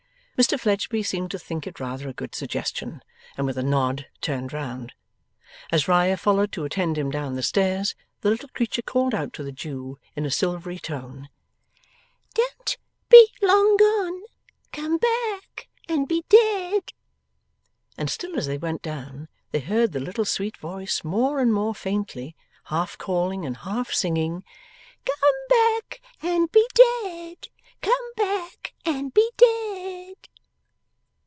Mr 0.41 0.59
Fledgeby 0.59 1.03
seemed 1.03 1.29
to 1.29 1.37
think 1.37 1.67
it 1.67 1.79
rather 1.79 2.09
a 2.09 2.13
good 2.13 2.33
suggestion, 2.33 3.03
and 3.37 3.45
with 3.45 3.59
a 3.59 3.61
nod 3.61 4.07
turned 4.21 4.51
round. 4.51 4.91
As 5.71 5.87
Riah 5.87 6.17
followed 6.17 6.51
to 6.53 6.65
attend 6.65 6.97
him 6.97 7.11
down 7.11 7.35
the 7.35 7.43
stairs, 7.43 7.93
the 8.21 8.31
little 8.31 8.49
creature 8.49 8.81
called 8.81 9.13
out 9.13 9.33
to 9.33 9.43
the 9.43 9.51
Jew 9.51 9.99
in 10.15 10.25
a 10.25 10.31
silvery 10.31 10.79
tone, 10.79 11.29
'Don't 12.33 12.77
be 13.07 13.27
long 13.39 13.77
gone. 13.77 14.23
Come 14.73 14.97
back, 14.97 15.67
and 15.87 16.07
be 16.07 16.25
dead!' 16.27 16.91
And 17.95 18.09
still 18.09 18.35
as 18.35 18.47
they 18.47 18.57
went 18.57 18.81
down 18.81 19.27
they 19.51 19.59
heard 19.59 19.91
the 19.91 19.99
little 19.99 20.25
sweet 20.25 20.57
voice, 20.57 21.03
more 21.03 21.39
and 21.39 21.53
more 21.53 21.75
faintly, 21.75 22.35
half 22.63 22.97
calling 22.97 23.45
and 23.45 23.57
half 23.57 23.91
singing, 23.93 24.43
'Come 25.05 25.47
back 25.49 26.01
and 26.19 26.51
be 26.51 26.65
dead, 26.73 27.49
Come 27.83 27.93
back 28.15 28.73
and 28.85 29.13
be 29.13 29.29
dead! 29.37 30.15